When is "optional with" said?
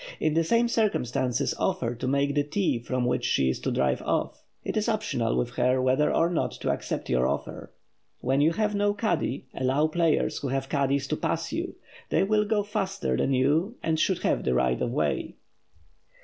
4.89-5.51